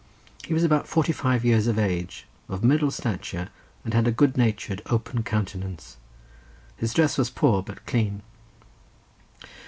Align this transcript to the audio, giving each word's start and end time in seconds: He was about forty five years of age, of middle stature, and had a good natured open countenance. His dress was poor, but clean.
He 0.43 0.51
was 0.55 0.63
about 0.63 0.87
forty 0.87 1.11
five 1.13 1.45
years 1.45 1.67
of 1.67 1.77
age, 1.77 2.25
of 2.49 2.63
middle 2.63 2.89
stature, 2.89 3.49
and 3.85 3.93
had 3.93 4.07
a 4.07 4.11
good 4.11 4.35
natured 4.35 4.81
open 4.87 5.21
countenance. 5.21 5.97
His 6.75 6.91
dress 6.95 7.19
was 7.19 7.29
poor, 7.29 7.61
but 7.61 7.85
clean. 7.85 8.23